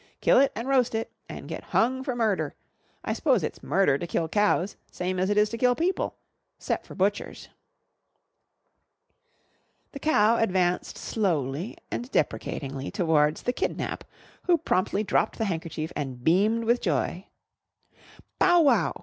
[0.19, 2.55] Kill it an' roast it an' get hung for murder.
[3.05, 6.15] I s'pose it's murder to kill cows same as it is to kill people
[6.57, 7.49] 'cept for butchers."
[9.91, 14.03] The cow advanced slowly and deprecatingly towards the "kidnap,"
[14.45, 17.27] who promptly dropped the handkerchief and beamed with joy.
[18.39, 18.93] "Bow wow!"